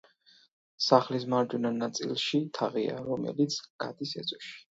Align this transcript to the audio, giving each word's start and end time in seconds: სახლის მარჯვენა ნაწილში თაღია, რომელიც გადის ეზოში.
სახლის 0.85 1.27
მარჯვენა 1.33 1.71
ნაწილში 1.75 2.41
თაღია, 2.59 2.97
რომელიც 3.11 3.61
გადის 3.85 4.17
ეზოში. 4.23 4.53